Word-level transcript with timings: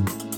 Euh, 0.00 0.29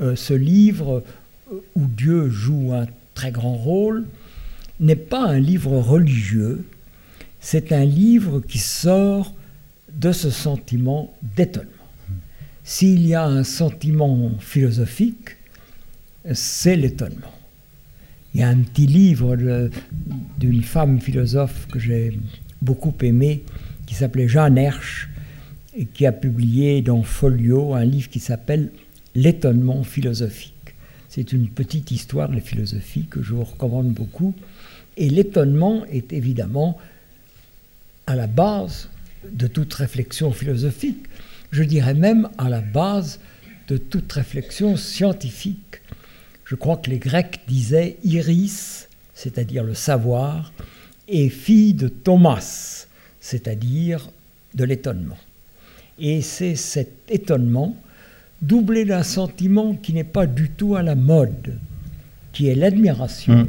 ce 0.00 0.34
livre 0.34 1.02
où 1.74 1.86
Dieu 1.86 2.28
joue 2.28 2.72
un 2.72 2.86
très 3.14 3.30
grand 3.30 3.54
rôle 3.54 4.04
n'est 4.80 4.96
pas 4.96 5.26
un 5.26 5.40
livre 5.40 5.78
religieux, 5.78 6.64
c'est 7.40 7.72
un 7.72 7.84
livre 7.84 8.40
qui 8.40 8.58
sort 8.58 9.34
de 9.92 10.12
ce 10.12 10.30
sentiment 10.30 11.14
d'étonnement. 11.36 11.70
S'il 12.64 13.06
y 13.06 13.14
a 13.14 13.24
un 13.24 13.44
sentiment 13.44 14.32
philosophique, 14.38 15.36
c'est 16.32 16.76
l'étonnement. 16.76 17.34
Il 18.34 18.40
y 18.40 18.42
a 18.44 18.48
un 18.48 18.58
petit 18.58 18.86
livre 18.86 19.36
d'une 20.36 20.62
femme 20.62 21.00
philosophe 21.00 21.66
que 21.72 21.78
j'ai 21.78 22.18
beaucoup 22.60 22.94
aimé, 23.00 23.42
qui 23.86 23.94
s'appelait 23.94 24.28
Jeanne 24.28 24.58
Hersch, 24.58 25.08
et 25.74 25.86
qui 25.86 26.06
a 26.06 26.12
publié 26.12 26.82
dans 26.82 27.02
Folio 27.02 27.74
un 27.74 27.84
livre 27.84 28.10
qui 28.10 28.20
s'appelle 28.20 28.70
L'étonnement 29.14 29.84
philosophique. 29.84 30.54
C'est 31.08 31.32
une 31.32 31.48
petite 31.48 31.90
histoire 31.90 32.28
de 32.28 32.34
la 32.34 32.40
philosophie 32.40 33.06
que 33.10 33.22
je 33.22 33.34
vous 33.34 33.44
recommande 33.44 33.92
beaucoup. 33.92 34.34
Et 34.96 35.08
l'étonnement 35.08 35.84
est 35.86 36.12
évidemment 36.12 36.78
à 38.06 38.14
la 38.14 38.26
base 38.26 38.88
de 39.30 39.46
toute 39.46 39.72
réflexion 39.74 40.32
philosophique. 40.32 41.06
Je 41.50 41.62
dirais 41.62 41.94
même 41.94 42.28
à 42.38 42.48
la 42.48 42.60
base 42.60 43.20
de 43.68 43.76
toute 43.76 44.12
réflexion 44.12 44.76
scientifique. 44.76 45.80
Je 46.44 46.54
crois 46.54 46.76
que 46.76 46.90
les 46.90 46.98
Grecs 46.98 47.40
disaient 47.46 47.96
iris, 48.04 48.88
c'est-à-dire 49.14 49.64
le 49.64 49.74
savoir, 49.74 50.52
et 51.08 51.28
fille 51.28 51.74
de 51.74 51.88
Thomas, 51.88 52.86
c'est-à-dire 53.20 54.10
de 54.54 54.64
l'étonnement. 54.64 55.18
Et 55.98 56.22
c'est 56.22 56.54
cet 56.54 57.10
étonnement 57.10 57.76
doublé 58.42 58.84
d'un 58.84 59.02
sentiment 59.02 59.74
qui 59.74 59.92
n'est 59.92 60.04
pas 60.04 60.26
du 60.26 60.50
tout 60.50 60.76
à 60.76 60.82
la 60.82 60.94
mode, 60.94 61.58
qui 62.32 62.48
est 62.48 62.54
l'admiration. 62.54 63.44
Hmm. 63.44 63.48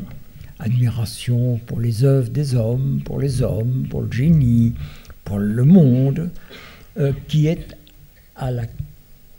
Admiration 0.59 1.59
pour 1.65 1.79
les 1.79 2.03
œuvres 2.03 2.29
des 2.29 2.55
hommes, 2.55 3.01
pour 3.05 3.19
les 3.19 3.41
hommes, 3.41 3.87
pour 3.89 4.01
le 4.01 4.11
génie, 4.11 4.73
pour 5.23 5.39
le 5.39 5.63
monde, 5.63 6.31
euh, 6.97 7.13
qui 7.27 7.47
est 7.47 7.77
à 8.35 8.51
la 8.51 8.63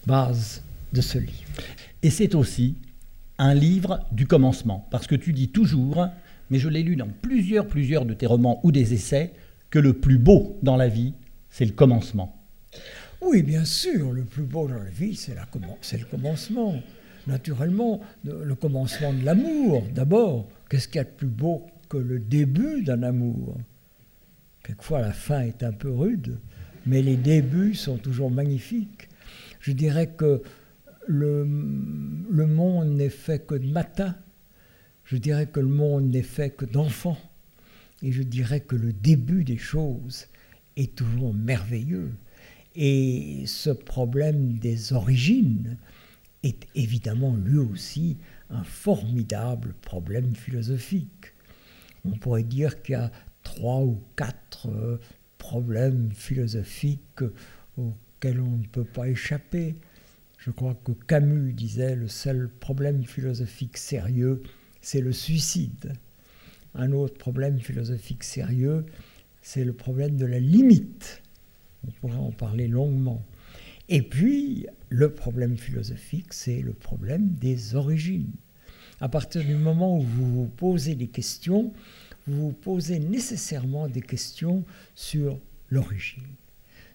base 0.07 0.63
de 0.93 1.01
ce 1.01 1.19
livre. 1.19 1.33
Et 2.03 2.11
c'est 2.11 2.35
aussi 2.35 2.77
un 3.39 3.55
livre 3.55 4.01
du 4.13 4.27
commencement, 4.27 4.87
parce 4.91 5.07
que 5.07 5.15
tu 5.15 5.33
dis 5.33 5.49
toujours, 5.49 6.07
mais 6.51 6.59
je 6.59 6.69
l'ai 6.69 6.83
lu 6.83 6.97
dans 6.97 7.09
plusieurs, 7.21 7.67
plusieurs 7.67 8.05
de 8.07 8.15
tes 8.15 8.27
romans 8.27 8.61
ou 8.63 8.73
des 8.73 8.95
essais, 8.95 9.33
que 9.69 9.79
le 9.79 9.93
plus 9.93 10.19
beau 10.19 10.59
dans 10.63 10.77
la 10.77 10.89
vie, 10.89 11.13
c'est 11.51 11.65
le 11.65 11.73
commencement. 11.73 12.37
Oui, 13.21 13.43
bien 13.43 13.65
sûr, 13.65 14.13
le 14.13 14.25
plus 14.25 14.45
beau 14.45 14.67
dans 14.67 14.79
la 14.79 14.91
vie, 14.91 15.15
c'est 15.15 15.35
le 15.35 16.05
commencement. 16.07 16.83
Naturellement, 17.27 18.01
le 18.25 18.55
commencement 18.55 19.13
de 19.13 19.25
l'amour, 19.25 19.85
d'abord. 19.95 20.49
Qu'est-ce 20.69 20.89
qu'il 20.89 20.97
y 20.97 21.01
a 21.01 21.05
de 21.05 21.11
plus 21.11 21.27
beau 21.27 21.67
que 21.89 21.99
le 21.99 22.19
début 22.19 22.83
d'un 22.83 23.03
amour? 23.03 23.57
Quelquefois, 24.63 25.01
la 25.01 25.13
fin 25.13 25.41
est 25.41 25.63
un 25.63 25.73
peu 25.73 25.91
rude, 25.91 26.39
mais 26.87 27.03
les 27.03 27.17
débuts 27.17 27.75
sont 27.75 27.99
toujours 27.99 28.31
magnifiques. 28.31 29.09
Je 29.61 29.73
dirais 29.73 30.09
que 30.09 30.43
le, 31.07 31.45
monde 31.45 32.91
n'est 32.91 33.11
fait 33.11 33.45
que 33.47 33.55
de 33.55 33.67
matin. 33.67 34.15
Je 35.05 35.17
dirais 35.17 35.47
que 35.47 35.61
le 35.61 35.69
monde 35.69 36.11
n'est 36.11 36.23
fait 36.23 36.51
que 36.51 36.65
d'enfants. 36.65 37.19
Et 38.03 38.13
je 38.13 38.23
dirais 38.23 38.61
que 38.61 38.77
le 38.77 38.93
début 38.93 39.45
des 39.45 39.59
choses 39.59 40.27
est 40.77 40.95
toujours 40.95 41.35
merveilleux. 41.35 42.13
Et 42.77 43.45
ce 43.47 43.71
problème 43.71 44.59
des 44.59 44.93
origines 44.93 45.77
est 46.43 46.67
évidemment 46.75 47.35
lui 47.37 47.59
aussi 47.59 48.17
un 48.49 48.65
formidable 48.65 49.75
problème 49.83 50.35
philosophique. 50.35 51.35
On 52.05 52.13
pourrait 52.13 52.45
dire 52.45 52.83
qu'il 52.83 52.95
y 52.95 52.97
a 52.97 53.11
trois 53.43 53.81
ou 53.81 54.01
quatre 54.17 54.69
euh, 54.69 54.99
problèmes 55.39 56.11
philosophiques 56.13 57.23
auxquels 57.77 58.41
on 58.41 58.57
ne 58.57 58.67
peut 58.67 58.85
pas 58.85 59.09
échapper. 59.09 59.75
Je 60.39 60.51
crois 60.51 60.75
que 60.85 60.93
Camus 60.93 61.53
disait 61.53 61.97
le 61.97 62.09
seul 62.09 62.49
problème 62.49 63.05
philosophique 63.05 63.77
sérieux, 63.77 64.43
c'est 64.81 65.01
le 65.01 65.13
suicide. 65.13 65.93
Un 66.75 66.93
autre 66.93 67.19
problème 67.19 67.61
philosophique 67.61 68.25
sérieux, 68.25 68.87
c'est 69.43 69.65
le 69.65 69.73
problème 69.73 70.17
de 70.17 70.25
la 70.25 70.39
limite. 70.39 71.23
On 71.87 71.91
pourra 71.93 72.19
en 72.19 72.33
parler 72.33 72.69
longuement. 72.69 73.25
Et 73.89 74.03
puis, 74.03 74.67
le 74.89 75.13
problème 75.13 75.57
philosophique, 75.57 76.33
c'est 76.33 76.61
le 76.61 76.73
problème 76.73 77.31
des 77.41 77.75
origines. 77.75 78.33
À 79.01 79.09
partir 79.09 79.45
du 79.45 79.55
moment 79.55 79.99
où 79.99 80.03
vous 80.03 80.35
vous 80.35 80.47
posez 80.49 80.95
des 80.95 81.09
questions, 81.09 81.73
vous 82.27 82.49
vous 82.49 82.53
posez 82.53 82.99
nécessairement 82.99 83.89
des 83.89 84.03
questions 84.03 84.65
sur 84.95 85.41
l'origine. 85.71 86.23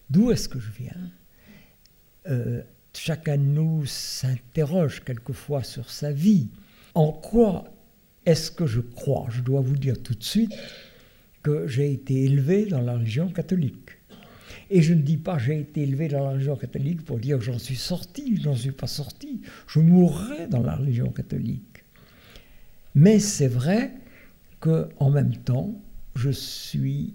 D'où 0.09 0.31
est-ce 0.31 0.47
que 0.47 0.59
je 0.59 0.72
viens? 0.72 1.12
Euh, 2.28 2.62
Chacun 2.97 3.38
de 3.38 3.44
nous 3.44 3.85
s'interroge 3.85 5.03
quelquefois 5.03 5.63
sur 5.63 5.90
sa 5.90 6.12
vie. 6.12 6.47
En 6.94 7.12
quoi 7.12 7.66
est-ce 8.25 8.50
que 8.50 8.66
je 8.66 8.79
crois? 8.79 9.28
Je 9.29 9.41
dois 9.41 9.62
vous 9.62 9.75
dire 9.75 10.01
tout 10.01 10.16
de 10.16 10.24
suite 10.24 10.53
que 11.44 11.68
j'ai 11.68 11.91
été 11.91 12.24
élevé 12.24 12.66
dans 12.66 12.81
la 12.81 12.94
religion 12.94 13.29
catholique. 13.29 13.90
Et 14.70 14.81
je 14.81 14.94
ne 14.94 15.02
dis 15.02 15.18
pas 15.18 15.38
j'ai 15.38 15.59
été 15.59 15.84
élevé 15.84 16.08
dans 16.08 16.24
la 16.24 16.31
religion 16.31 16.56
catholique 16.56 17.03
pour 17.03 17.20
dire 17.20 17.42
j'en 17.42 17.59
suis 17.59 17.76
sorti, 17.76 18.38
je 18.42 18.50
n'en 18.50 18.56
suis 18.56 18.72
pas 18.72 18.88
sorti. 18.88 19.42
Je 19.68 19.80
mourrai 19.80 20.48
dans 20.48 20.64
la 20.64 20.76
religion 20.76 21.12
catholique. 21.12 21.84
Mais 22.96 23.20
c'est 23.20 23.48
vrai 23.48 23.92
qu'en 24.59 25.09
même 25.09 25.36
temps, 25.36 25.75
je 26.16 26.30
suis 26.30 27.14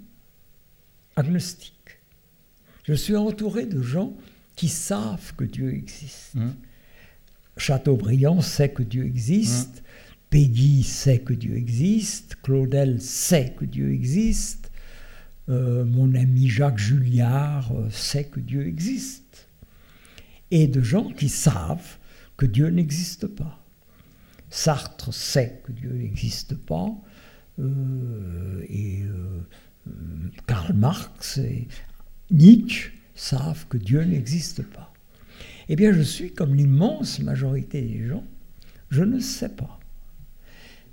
agnostique. 1.16 1.74
Je 2.84 2.94
suis 2.94 3.16
entouré 3.16 3.66
de 3.66 3.80
gens 3.80 4.14
qui 4.56 4.68
savent 4.68 5.34
que 5.36 5.44
Dieu 5.44 5.72
existe. 5.72 6.34
Mmh. 6.34 6.50
Chateaubriand 7.56 8.40
sait 8.40 8.70
que 8.70 8.82
Dieu 8.82 9.04
existe, 9.04 9.78
mmh. 9.78 9.84
Peggy 10.30 10.82
sait 10.82 11.20
que 11.20 11.32
Dieu 11.32 11.56
existe, 11.56 12.36
Claudel 12.42 13.00
sait 13.00 13.54
que 13.56 13.64
Dieu 13.64 13.92
existe, 13.92 14.59
euh, 15.48 15.84
mon 15.84 16.14
ami 16.14 16.48
Jacques 16.48 16.78
Julliard 16.78 17.72
euh, 17.72 17.90
sait 17.90 18.24
que 18.24 18.40
Dieu 18.40 18.66
existe. 18.66 19.48
Et 20.50 20.66
de 20.66 20.82
gens 20.82 21.10
qui 21.10 21.28
savent 21.28 21.98
que 22.36 22.46
Dieu 22.46 22.68
n'existe 22.68 23.26
pas. 23.26 23.64
Sartre 24.48 25.14
sait 25.14 25.62
que 25.64 25.72
Dieu 25.72 25.92
n'existe 25.92 26.56
pas, 26.56 26.92
euh, 27.60 28.64
et 28.68 29.04
Karl 30.48 30.72
Marx 30.72 31.38
et 31.38 31.68
Nietzsche 32.32 32.90
savent 33.14 33.66
que 33.68 33.76
Dieu 33.76 34.02
n'existe 34.02 34.62
pas. 34.62 34.92
Eh 35.68 35.76
bien, 35.76 35.92
je 35.92 36.02
suis 36.02 36.32
comme 36.32 36.56
l'immense 36.56 37.20
majorité 37.20 37.80
des 37.80 38.08
gens, 38.08 38.24
je 38.90 39.04
ne 39.04 39.20
sais 39.20 39.50
pas. 39.50 39.78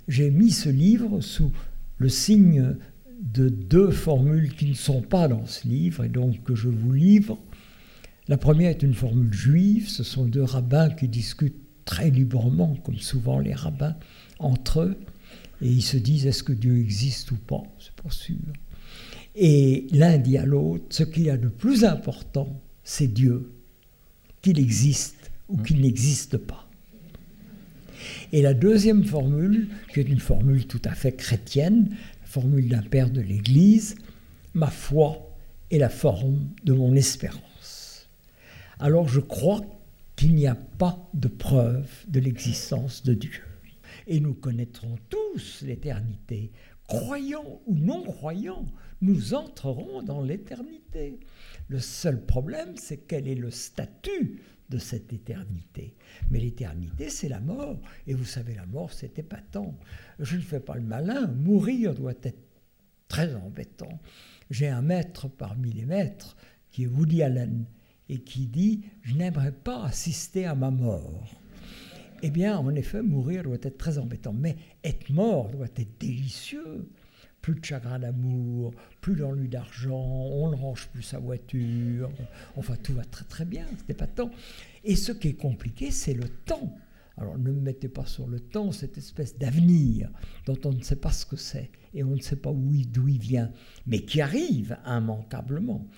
J'ai 0.06 0.30
mis 0.30 0.52
ce 0.52 0.68
livre 0.68 1.20
sous 1.20 1.52
le 1.98 2.08
signe 2.08 2.76
de 3.20 3.48
deux 3.48 3.90
formules 3.90 4.54
qui 4.54 4.66
ne 4.66 4.74
sont 4.74 5.02
pas 5.02 5.28
dans 5.28 5.46
ce 5.46 5.66
livre 5.66 6.04
et 6.04 6.08
donc 6.08 6.42
que 6.44 6.54
je 6.54 6.68
vous 6.68 6.92
livre. 6.92 7.38
La 8.28 8.36
première 8.36 8.70
est 8.70 8.82
une 8.82 8.94
formule 8.94 9.32
juive, 9.32 9.88
ce 9.88 10.04
sont 10.04 10.26
deux 10.26 10.42
rabbins 10.42 10.90
qui 10.90 11.08
discutent 11.08 11.62
très 11.84 12.10
librement, 12.10 12.76
comme 12.84 12.98
souvent 12.98 13.38
les 13.38 13.54
rabbins, 13.54 13.96
entre 14.38 14.82
eux, 14.82 14.98
et 15.62 15.68
ils 15.68 15.82
se 15.82 15.96
disent 15.96 16.26
est-ce 16.26 16.42
que 16.42 16.52
Dieu 16.52 16.78
existe 16.78 17.30
ou 17.32 17.36
pas? 17.36 17.62
C'est 17.80 17.94
pas 18.00 18.10
sûr. 18.10 18.36
Et 19.34 19.86
l'un 19.90 20.18
dit 20.18 20.36
à 20.36 20.44
l'autre 20.44 20.84
ce 20.90 21.02
qu'il 21.02 21.24
y 21.24 21.30
a 21.30 21.36
de 21.36 21.48
plus 21.48 21.84
important, 21.84 22.60
c'est 22.84 23.08
Dieu, 23.08 23.50
qu'il 24.42 24.58
existe 24.58 25.30
ou 25.48 25.56
qu'il 25.56 25.80
n'existe 25.80 26.36
pas. 26.36 26.68
Et 28.32 28.42
la 28.42 28.54
deuxième 28.54 29.04
formule, 29.04 29.68
qui 29.92 30.00
est 30.00 30.08
une 30.08 30.20
formule 30.20 30.66
tout 30.66 30.82
à 30.84 30.94
fait 30.94 31.12
chrétienne, 31.12 31.88
formule 32.28 32.68
d'un 32.68 32.82
père 32.82 33.10
de 33.10 33.22
l'Église, 33.22 33.94
ma 34.52 34.66
foi 34.66 35.34
est 35.70 35.78
la 35.78 35.88
forme 35.88 36.50
de 36.62 36.74
mon 36.74 36.94
espérance. 36.94 38.06
Alors 38.78 39.08
je 39.08 39.20
crois 39.20 39.62
qu'il 40.14 40.34
n'y 40.34 40.46
a 40.46 40.54
pas 40.54 41.08
de 41.14 41.28
preuve 41.28 41.90
de 42.06 42.20
l'existence 42.20 43.02
de 43.02 43.14
Dieu. 43.14 43.42
Et 44.06 44.20
nous 44.20 44.34
connaîtrons 44.34 44.96
tous 45.08 45.62
l'éternité. 45.62 46.52
Croyants 46.86 47.62
ou 47.66 47.74
non 47.74 48.02
croyants, 48.02 48.66
nous 49.00 49.32
entrerons 49.32 50.02
dans 50.02 50.22
l'éternité. 50.22 51.20
Le 51.68 51.80
seul 51.80 52.20
problème, 52.24 52.74
c'est 52.76 53.06
quel 53.06 53.26
est 53.26 53.34
le 53.34 53.50
statut 53.50 54.42
de 54.68 54.78
cette 54.78 55.12
éternité. 55.12 55.96
Mais 56.30 56.40
l'éternité, 56.40 57.08
c'est 57.10 57.28
la 57.28 57.40
mort. 57.40 57.80
Et 58.06 58.14
vous 58.14 58.24
savez, 58.24 58.54
la 58.54 58.66
mort, 58.66 58.92
c'est 58.92 59.18
épatant. 59.18 59.78
Je 60.18 60.36
ne 60.36 60.42
fais 60.42 60.60
pas 60.60 60.76
le 60.76 60.82
malin. 60.82 61.26
Mourir 61.26 61.94
doit 61.94 62.14
être 62.22 62.48
très 63.08 63.34
embêtant. 63.34 64.00
J'ai 64.50 64.68
un 64.68 64.82
maître 64.82 65.28
parmi 65.28 65.72
les 65.72 65.86
maîtres, 65.86 66.36
qui 66.70 66.84
est 66.84 66.86
Woody 66.86 67.22
Allen, 67.22 67.66
et 68.08 68.20
qui 68.20 68.46
dit 68.46 68.84
Je 69.02 69.14
n'aimerais 69.14 69.52
pas 69.52 69.84
assister 69.84 70.44
à 70.44 70.54
ma 70.54 70.70
mort. 70.70 71.40
Eh 72.22 72.30
bien, 72.30 72.58
en 72.58 72.74
effet, 72.74 73.02
mourir 73.02 73.44
doit 73.44 73.58
être 73.62 73.78
très 73.78 73.98
embêtant, 73.98 74.32
mais 74.32 74.56
être 74.82 75.10
mort 75.10 75.50
doit 75.50 75.68
être 75.76 76.00
délicieux. 76.00 76.90
Plus 77.40 77.54
de 77.54 77.64
chagrin 77.64 77.98
d'amour, 77.98 78.74
plus 79.00 79.16
d'ennui 79.16 79.48
d'argent, 79.48 79.96
on 79.96 80.50
ne 80.50 80.56
range 80.56 80.88
plus 80.88 81.02
sa 81.02 81.18
voiture, 81.18 82.10
enfin 82.56 82.74
tout 82.82 82.94
va 82.94 83.04
très 83.04 83.24
très 83.24 83.44
bien, 83.44 83.64
ce 83.78 83.84
n'est 83.88 83.94
pas 83.94 84.06
tant. 84.06 84.30
Et 84.84 84.96
ce 84.96 85.12
qui 85.12 85.28
est 85.28 85.34
compliqué, 85.34 85.90
c'est 85.90 86.14
le 86.14 86.28
temps. 86.28 86.76
Alors 87.16 87.38
ne 87.38 87.50
me 87.50 87.60
mettez 87.60 87.88
pas 87.88 88.06
sur 88.06 88.28
le 88.28 88.38
temps 88.38 88.70
cette 88.70 88.96
espèce 88.96 89.38
d'avenir 89.38 90.10
dont 90.46 90.58
on 90.64 90.72
ne 90.72 90.82
sait 90.82 90.96
pas 90.96 91.10
ce 91.10 91.26
que 91.26 91.36
c'est 91.36 91.70
et 91.94 92.04
on 92.04 92.14
ne 92.14 92.20
sait 92.20 92.36
pas 92.36 92.52
d'où 92.52 93.08
il 93.08 93.18
vient, 93.18 93.50
mais 93.86 94.00
qui 94.00 94.20
arrive 94.20 94.78
immanquablement. 94.86 95.88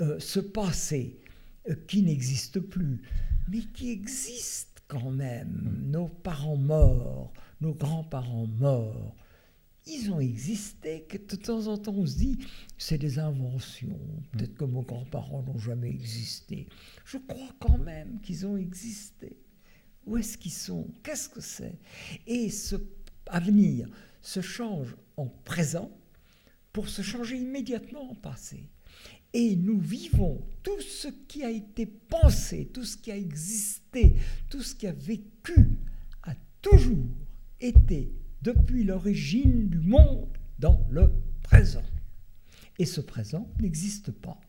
Euh, 0.00 0.18
ce 0.18 0.40
passé 0.40 1.20
euh, 1.68 1.74
qui 1.88 2.02
n'existe 2.02 2.60
plus, 2.60 3.02
mais 3.48 3.60
qui 3.74 3.90
existe 3.90 4.82
quand 4.86 5.10
même, 5.10 5.84
nos 5.86 6.08
parents 6.08 6.56
morts, 6.56 7.32
nos 7.60 7.74
grands-parents 7.74 8.46
morts, 8.46 9.14
ils 9.86 10.10
ont 10.12 10.20
existé, 10.20 11.02
que 11.08 11.16
de 11.16 11.36
temps 11.36 11.66
en 11.66 11.78
temps 11.78 11.94
on 11.94 12.06
se 12.06 12.16
dit, 12.16 12.38
c'est 12.78 12.98
des 12.98 13.18
inventions, 13.18 13.98
peut-être 14.32 14.54
que 14.54 14.64
nos 14.64 14.82
grands-parents 14.82 15.42
n'ont 15.42 15.58
jamais 15.58 15.90
existé. 15.90 16.66
Je 17.04 17.18
crois 17.18 17.54
quand 17.58 17.78
même 17.78 18.20
qu'ils 18.20 18.46
ont 18.46 18.56
existé. 18.56 19.36
Où 20.06 20.16
est-ce 20.16 20.38
qu'ils 20.38 20.52
sont? 20.52 20.88
Qu'est-ce 21.02 21.28
que 21.28 21.40
c'est? 21.40 21.78
Et 22.26 22.50
ce 22.50 22.76
avenir 23.26 23.88
se 24.22 24.40
change 24.40 24.96
en 25.16 25.26
présent 25.26 25.90
pour 26.72 26.88
se 26.88 27.02
changer 27.02 27.36
immédiatement 27.36 28.10
en 28.10 28.14
passé. 28.14 28.68
Et 29.32 29.54
nous 29.56 29.78
vivons 29.78 30.44
tout 30.62 30.80
ce 30.80 31.08
qui 31.28 31.44
a 31.44 31.50
été 31.50 31.86
pensé, 31.86 32.66
tout 32.66 32.84
ce 32.84 32.96
qui 32.96 33.12
a 33.12 33.16
existé, 33.16 34.14
tout 34.48 34.62
ce 34.62 34.74
qui 34.74 34.86
a 34.86 34.92
vécu, 34.92 35.78
a 36.24 36.34
toujours 36.60 37.06
été, 37.60 38.12
depuis 38.42 38.84
l'origine 38.84 39.68
du 39.68 39.78
monde, 39.78 40.28
dans 40.58 40.86
le 40.90 41.12
présent. 41.42 41.82
Et 42.78 42.86
ce 42.86 43.00
présent 43.00 43.48
n'existe 43.60 44.10
pas, 44.10 44.40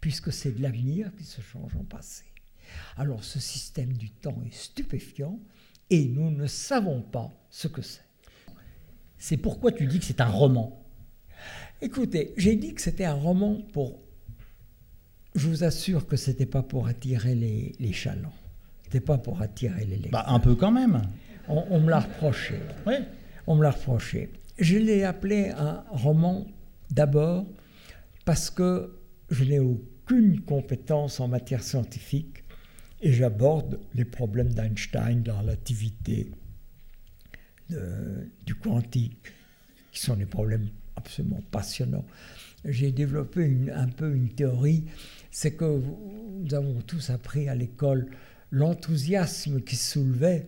puisque 0.00 0.32
c'est 0.32 0.52
de 0.52 0.62
l'avenir 0.62 1.10
qui 1.16 1.24
se 1.24 1.40
change 1.40 1.74
en 1.76 1.84
passé. 1.84 2.24
Alors 2.96 3.24
ce 3.24 3.40
système 3.40 3.92
du 3.92 4.10
temps 4.10 4.42
est 4.46 4.54
stupéfiant 4.54 5.38
et 5.90 6.06
nous 6.06 6.30
ne 6.30 6.46
savons 6.46 7.02
pas 7.02 7.30
ce 7.50 7.68
que 7.68 7.82
c'est. 7.82 8.04
C'est 9.18 9.36
pourquoi 9.36 9.72
tu 9.72 9.86
dis 9.86 9.98
que 9.98 10.04
c'est 10.04 10.20
un 10.20 10.28
roman. 10.28 10.84
Écoutez, 11.80 12.34
j'ai 12.36 12.56
dit 12.56 12.74
que 12.74 12.80
c'était 12.80 13.04
un 13.04 13.14
roman 13.14 13.60
pour 13.72 14.00
je 15.34 15.48
vous 15.48 15.64
assure 15.64 16.06
que 16.06 16.16
ce 16.16 16.30
n'était 16.30 16.46
pas 16.46 16.62
pour 16.62 16.86
attirer 16.86 17.34
les, 17.34 17.74
les 17.80 17.92
chalands. 17.92 18.32
C'était 18.84 19.00
pas 19.00 19.18
pour 19.18 19.42
attirer 19.42 19.84
les 19.84 19.96
lecteurs. 19.96 20.24
Bah, 20.24 20.24
un 20.28 20.38
peu 20.38 20.54
quand 20.54 20.70
même. 20.70 21.02
On, 21.48 21.80
me 21.80 21.90
l'a 21.90 22.00
reproché. 22.00 22.54
Oui. 22.86 22.94
On 23.46 23.56
me 23.56 23.62
l'a 23.62 23.70
reproché. 23.70 24.30
Je 24.58 24.78
l'ai 24.78 25.04
appelé 25.04 25.50
un 25.50 25.84
roman 25.90 26.46
d'abord 26.90 27.46
parce 28.24 28.50
que 28.50 28.98
je 29.30 29.44
n'ai 29.44 29.58
aucune 29.58 30.40
compétence 30.40 31.20
en 31.20 31.28
matière 31.28 31.62
scientifique 31.62 32.44
et 33.00 33.12
j'aborde 33.12 33.80
les 33.94 34.04
problèmes 34.04 34.52
d'Einstein, 34.52 35.22
de 35.22 35.28
la 35.28 35.40
relativité, 35.40 36.30
du 38.46 38.54
quantique, 38.54 39.18
qui 39.90 40.00
sont 40.00 40.16
des 40.16 40.26
problèmes 40.26 40.68
absolument 40.96 41.42
passionnants. 41.50 42.04
J'ai 42.64 42.92
développé 42.92 43.70
un 43.74 43.88
peu 43.88 44.14
une 44.14 44.30
théorie 44.30 44.84
c'est 45.34 45.56
que 45.56 45.82
nous 46.44 46.54
avons 46.54 46.80
tous 46.82 47.10
appris 47.10 47.48
à 47.48 47.56
l'école 47.56 48.06
l'enthousiasme 48.52 49.60
qui 49.62 49.74
soulevait 49.74 50.46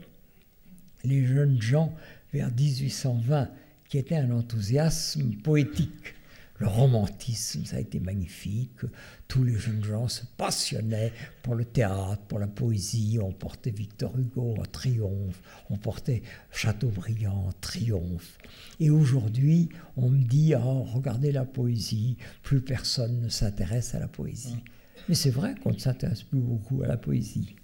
les 1.03 1.27
jeunes 1.27 1.61
gens 1.61 1.93
vers 2.37 2.53
1820, 2.55 3.49
qui 3.89 3.97
était 3.97 4.17
un 4.17 4.31
enthousiasme 4.31 5.37
poétique. 5.37 6.15
Le 6.59 6.67
romantisme, 6.67 7.65
ça 7.65 7.77
a 7.77 7.81
été 7.81 7.99
magnifique. 7.99 8.81
Tous 9.27 9.43
les 9.43 9.57
jeunes 9.57 9.83
gens 9.83 10.09
se 10.09 10.25
passionnaient 10.37 11.13
pour 11.43 11.55
le 11.55 11.65
théâtre, 11.65 12.23
pour 12.29 12.39
la 12.39 12.47
poésie. 12.47 13.19
On 13.23 13.33
portait 13.33 13.71
Victor 13.71 14.19
Hugo 14.19 14.55
en 14.59 14.65
triomphe, 14.65 15.41
on 15.71 15.79
portait 15.79 16.23
Chateaubriand 16.53 17.47
en 17.49 17.53
triomphe. 17.61 18.39
Et 18.81 18.91
aujourd'hui, 18.91 19.71
on 19.97 20.11
me 20.11 20.23
dit, 20.23 20.55
oh, 20.55 20.83
regardez 20.83 21.33
la 21.33 21.45
poésie, 21.45 22.19
plus 22.43 22.61
personne 22.61 23.21
ne 23.21 23.29
s'intéresse 23.31 23.95
à 23.95 23.99
la 23.99 24.09
poésie. 24.09 24.63
Mais 25.09 25.15
c'est 25.15 25.31
vrai 25.31 25.55
qu'on 25.63 25.73
ne 25.73 25.79
s'intéresse 25.79 26.23
plus 26.23 26.41
beaucoup 26.41 26.83
à 26.83 26.87
la 26.87 26.99
poésie. 26.99 27.55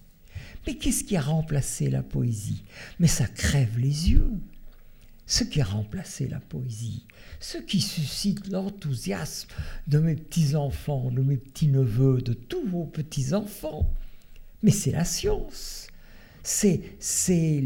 Mais 0.66 0.74
qu'est-ce 0.76 1.04
qui 1.04 1.16
a 1.16 1.22
remplacé 1.22 1.90
la 1.90 2.02
poésie? 2.02 2.64
Mais 3.00 3.08
ça 3.08 3.26
crève 3.26 3.78
les 3.78 4.10
yeux. 4.10 4.30
Ce 5.32 5.44
qui 5.44 5.62
a 5.62 5.64
remplacé 5.64 6.28
la 6.28 6.40
poésie, 6.40 7.06
ce 7.40 7.56
qui 7.56 7.80
suscite 7.80 8.48
l'enthousiasme 8.48 9.48
de 9.86 9.98
mes 9.98 10.14
petits-enfants, 10.14 11.10
de 11.10 11.22
mes 11.22 11.38
petits-neveux, 11.38 12.20
de 12.20 12.34
tous 12.34 12.68
vos 12.68 12.84
petits-enfants, 12.84 13.90
mais 14.62 14.70
c'est 14.70 14.90
la 14.90 15.06
science 15.06 15.88
c'est 16.42 17.62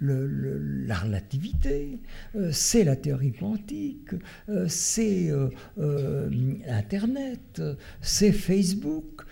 la 0.00 0.98
relativité, 0.98 2.00
euh, 2.36 2.50
c'est 2.52 2.84
la 2.84 2.96
théorie 2.96 3.32
quantique, 3.32 4.10
euh, 4.48 4.66
c'est 4.68 5.30
euh, 5.30 6.30
Internet, 6.68 7.62
c'est 8.00 8.32
Facebook. 8.32 9.22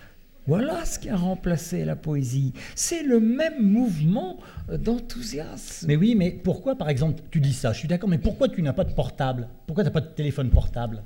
Voilà 0.45 0.83
ce 0.85 0.99
qui 0.99 1.09
a 1.09 1.15
remplacé 1.15 1.85
la 1.85 1.95
poésie. 1.95 2.53
C'est 2.75 3.03
le 3.03 3.19
même 3.19 3.61
mouvement 3.61 4.39
d'enthousiasme. 4.69 5.87
Mais 5.87 5.95
oui, 5.95 6.15
mais 6.15 6.31
pourquoi, 6.31 6.75
par 6.75 6.89
exemple, 6.89 7.21
tu 7.31 7.39
dis 7.39 7.53
ça 7.53 7.71
Je 7.71 7.79
suis 7.79 7.87
d'accord, 7.87 8.09
mais 8.09 8.17
pourquoi 8.17 8.49
tu 8.49 8.61
n'as 8.61 8.73
pas 8.73 8.83
de 8.83 8.93
portable? 8.93 9.47
Pourquoi 9.67 9.83
tu 9.83 9.87
n'as 9.87 9.93
pas 9.93 10.01
de 10.01 10.13
téléphone 10.13 10.49
portable? 10.49 11.03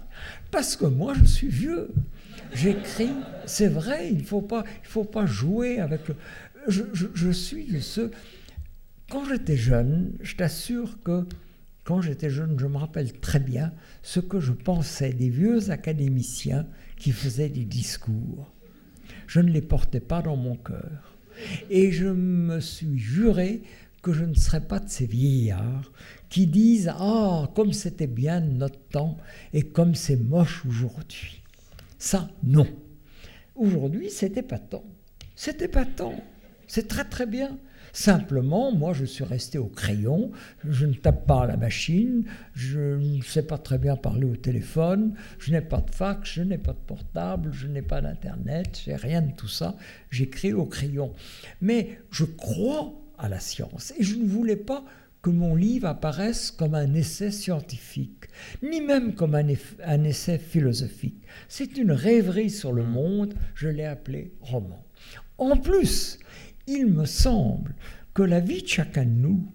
Parce 0.49 0.75
que 0.75 0.85
moi, 0.85 1.13
je 1.19 1.25
suis 1.25 1.49
vieux. 1.49 1.89
J'écris, 2.53 3.11
c'est 3.45 3.67
vrai, 3.67 4.09
il 4.09 4.19
ne 4.19 4.23
faut, 4.23 4.41
pas, 4.41 4.63
il 4.83 4.87
faut 4.87 5.03
pas 5.03 5.25
jouer 5.25 5.79
avec 5.79 6.01
je, 6.67 7.31
suis 7.31 7.65
de 7.65 7.79
ceux. 7.79 8.11
Quand 9.09 9.25
j'étais 9.25 9.57
jeune, 9.57 10.13
je 10.21 10.35
t'assure 10.35 11.01
que 11.03 11.25
quand 11.83 12.01
j'étais 12.01 12.29
jeune, 12.29 12.59
je 12.59 12.67
me 12.67 12.77
rappelle 12.77 13.13
très 13.13 13.39
bien 13.39 13.71
ce 14.03 14.19
que 14.19 14.39
je 14.39 14.51
pensais 14.51 15.13
des 15.13 15.29
vieux 15.29 15.71
académiciens 15.71 16.67
qui 16.97 17.11
faisaient 17.11 17.49
des 17.49 17.63
discours. 17.63 18.51
Je 19.27 19.41
ne 19.41 19.51
les 19.51 19.61
portais 19.61 19.99
pas 19.99 20.21
dans 20.21 20.35
mon 20.35 20.55
cœur. 20.55 21.17
Et 21.69 21.91
je 21.91 22.07
me 22.07 22.59
suis 22.59 22.97
juré 22.97 23.61
que 24.01 24.13
je 24.13 24.23
ne 24.23 24.33
serais 24.33 24.61
pas 24.61 24.79
de 24.79 24.89
ces 24.89 25.05
vieillards 25.05 25.91
qui 26.29 26.47
disent 26.47 26.91
Ah, 26.97 27.51
comme 27.55 27.73
c'était 27.73 28.07
bien 28.07 28.39
notre 28.39 28.79
temps 28.89 29.17
et 29.53 29.63
comme 29.63 29.95
c'est 29.95 30.15
moche 30.15 30.65
aujourd'hui. 30.65 31.43
Ça, 31.99 32.29
non. 32.43 32.67
Aujourd'hui, 33.55 34.09
c'était 34.09 34.43
pas 34.43 34.59
tant. 34.59 34.83
C'était 35.35 35.67
pas 35.67 35.85
tant. 35.85 36.15
C'est 36.67 36.87
très 36.87 37.05
très 37.05 37.25
bien. 37.25 37.57
Simplement, 37.97 38.71
moi, 38.71 38.93
je 38.93 39.05
suis 39.05 39.23
resté 39.23 39.57
au 39.57 39.65
crayon, 39.65 40.29
je 40.63 40.85
ne 40.85 40.93
tape 40.93 41.25
pas 41.25 41.41
à 41.41 41.47
la 41.47 41.57
machine, 41.57 42.25
je 42.53 42.95
ne 42.95 43.23
sais 43.23 43.41
pas 43.41 43.57
très 43.57 43.79
bien 43.79 43.95
parler 43.95 44.27
au 44.27 44.35
téléphone, 44.35 45.15
je 45.39 45.51
n'ai 45.51 45.61
pas 45.61 45.81
de 45.81 45.89
fax, 45.89 46.33
je 46.33 46.43
n'ai 46.43 46.59
pas 46.59 46.73
de 46.73 46.77
portable, 46.77 47.49
je 47.51 47.65
n'ai 47.65 47.81
pas 47.81 47.99
d'internet, 47.99 48.79
j'ai 48.85 48.95
rien 48.95 49.23
de 49.23 49.31
tout 49.31 49.47
ça. 49.47 49.75
J'écris 50.11 50.53
au 50.53 50.67
crayon. 50.67 51.15
Mais 51.59 51.99
je 52.11 52.25
crois 52.25 52.93
à 53.17 53.29
la 53.29 53.39
science 53.39 53.91
et 53.97 54.03
je 54.03 54.15
ne 54.15 54.27
voulais 54.27 54.57
pas 54.57 54.85
que 55.23 55.31
mon 55.31 55.55
livre 55.55 55.87
apparaisse 55.87 56.51
comme 56.51 56.75
un 56.75 56.93
essai 56.93 57.31
scientifique, 57.31 58.25
ni 58.61 58.79
même 58.79 59.15
comme 59.15 59.33
un, 59.33 59.47
un 59.83 60.03
essai 60.03 60.37
philosophique. 60.37 61.23
C'est 61.49 61.75
une 61.79 61.93
rêverie 61.93 62.51
sur 62.51 62.73
le 62.73 62.83
monde, 62.83 63.33
je 63.55 63.69
l'ai 63.69 63.85
appelé 63.85 64.33
roman. 64.39 64.85
En 65.39 65.57
plus, 65.57 66.19
il 66.67 66.87
me 66.87 67.05
semble 67.05 67.73
que 68.13 68.23
la 68.23 68.39
vie 68.39 68.61
de 68.61 68.67
chacun 68.67 69.05
de 69.05 69.09
nous, 69.09 69.51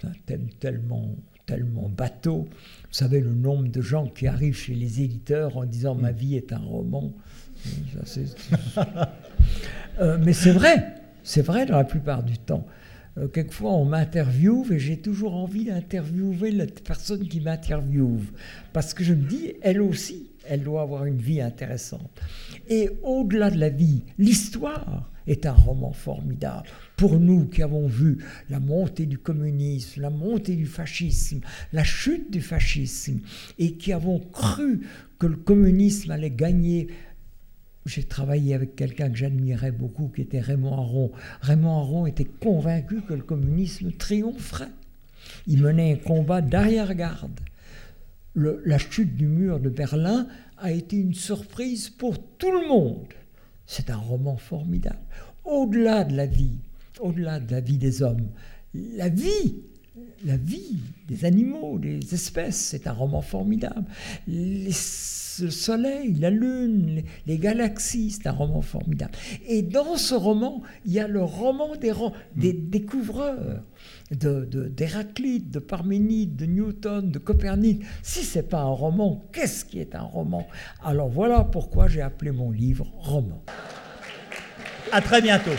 c'est 0.00 0.08
un 0.08 0.12
thème 0.26 0.48
tellement, 0.60 1.16
tellement 1.46 1.88
bateau, 1.88 2.48
vous 2.48 2.92
savez 2.92 3.20
le 3.20 3.34
nombre 3.34 3.68
de 3.68 3.80
gens 3.80 4.06
qui 4.06 4.26
arrivent 4.26 4.56
chez 4.56 4.74
les 4.74 5.02
éditeurs 5.02 5.56
en 5.56 5.64
disant 5.64 5.94
ma 5.94 6.12
vie 6.12 6.36
est 6.36 6.52
un 6.52 6.58
roman, 6.58 7.12
Euh, 9.98 10.18
mais 10.22 10.34
c'est 10.34 10.52
vrai, 10.52 10.92
c'est 11.22 11.40
vrai 11.40 11.64
dans 11.64 11.78
la 11.78 11.84
plupart 11.84 12.22
du 12.22 12.36
temps. 12.36 12.66
Euh, 13.16 13.28
quelquefois, 13.28 13.72
on 13.72 13.86
m'interviewe 13.86 14.70
et 14.72 14.78
j'ai 14.78 14.98
toujours 14.98 15.34
envie 15.34 15.64
d'interviewer 15.64 16.50
la 16.50 16.66
personne 16.66 17.26
qui 17.26 17.40
m'interviewe. 17.40 18.20
Parce 18.74 18.92
que 18.92 19.02
je 19.02 19.14
me 19.14 19.26
dis, 19.26 19.54
elle 19.62 19.80
aussi, 19.80 20.32
elle 20.46 20.62
doit 20.64 20.82
avoir 20.82 21.06
une 21.06 21.16
vie 21.16 21.40
intéressante. 21.40 22.10
Et 22.68 22.90
au-delà 23.02 23.50
de 23.50 23.56
la 23.56 23.70
vie, 23.70 24.02
l'histoire 24.18 25.10
est 25.26 25.46
un 25.46 25.52
roman 25.52 25.92
formidable. 25.92 26.68
Pour 26.96 27.18
nous 27.18 27.46
qui 27.46 27.62
avons 27.62 27.86
vu 27.86 28.24
la 28.48 28.60
montée 28.60 29.06
du 29.06 29.18
communisme, 29.18 30.00
la 30.00 30.10
montée 30.10 30.56
du 30.56 30.66
fascisme, 30.66 31.40
la 31.72 31.84
chute 31.84 32.30
du 32.30 32.40
fascisme, 32.40 33.20
et 33.58 33.72
qui 33.72 33.92
avons 33.92 34.18
cru 34.18 34.80
que 35.18 35.26
le 35.26 35.36
communisme 35.36 36.10
allait 36.10 36.30
gagner 36.30 36.88
j'ai 37.86 38.02
travaillé 38.02 38.52
avec 38.52 38.74
quelqu'un 38.74 39.08
que 39.10 39.16
j'admirais 39.16 39.70
beaucoup, 39.70 40.08
qui 40.08 40.22
était 40.22 40.40
Raymond 40.40 40.74
Aron. 40.74 41.12
Raymond 41.40 41.78
Aron 41.78 42.06
était 42.06 42.24
convaincu 42.24 43.00
que 43.02 43.14
le 43.14 43.22
communisme 43.22 43.92
triompherait. 43.92 44.72
Il 45.46 45.62
menait 45.62 45.92
un 45.92 45.96
combat 45.96 46.40
d'arrière-garde. 46.40 47.40
La 48.34 48.78
chute 48.78 49.16
du 49.16 49.26
mur 49.26 49.60
de 49.60 49.70
Berlin 49.70 50.26
a 50.58 50.72
été 50.72 50.96
une 50.96 51.14
surprise 51.14 51.88
pour 51.88 52.18
tout 52.38 52.50
le 52.50 52.66
monde. 52.68 53.06
C'est 53.66 53.90
un 53.90 53.96
roman 53.96 54.36
formidable. 54.36 54.98
Au-delà 55.44 56.04
de 56.04 56.16
la 56.16 56.26
vie, 56.26 56.58
au-delà 57.00 57.40
de 57.40 57.50
la 57.50 57.60
vie 57.60 57.78
des 57.78 58.02
hommes, 58.02 58.28
la 58.74 59.08
vie 59.08 59.56
la 60.24 60.36
vie 60.36 60.78
des 61.08 61.24
animaux, 61.24 61.78
des 61.78 62.14
espèces, 62.14 62.56
c'est 62.56 62.86
un 62.86 62.92
roman 62.92 63.22
formidable. 63.22 63.84
le 64.26 64.70
soleil, 65.50 66.14
la 66.14 66.30
lune, 66.30 67.02
les, 67.26 67.38
galaxies, 67.38 68.10
c'est 68.10 68.26
un 68.26 68.32
roman 68.32 68.62
formidable. 68.62 69.12
Et 69.46 69.62
dans 69.62 69.96
ce 69.96 70.14
roman, 70.14 70.62
il 70.84 70.92
y 70.92 71.00
a 71.00 71.06
le 71.06 71.22
roman 71.22 71.76
des, 71.76 71.92
des 72.34 72.52
découvreurs, 72.52 73.62
d'Héraclite, 74.10 75.50
de, 75.50 75.58
de 75.58 75.64
Parménide, 75.64 76.36
de 76.36 76.46
Newton, 76.46 77.10
de 77.10 77.18
Copernic. 77.18 77.82
Si 78.02 78.22
ce 78.22 78.38
n'est 78.38 78.44
pas 78.44 78.60
un 78.60 78.70
roman, 78.70 79.28
qu'est-ce 79.32 79.64
qui 79.64 79.80
est 79.80 79.94
un 79.94 80.02
roman? 80.02 80.46
Alors 80.82 81.08
voilà 81.08 81.44
pourquoi 81.44 81.88
j'ai 81.88 82.00
appelé 82.02 82.30
mon 82.30 82.50
livre 82.50 82.86
roman. 82.98 83.42
À 84.92 85.00
très 85.00 85.20
bientôt. 85.20 85.50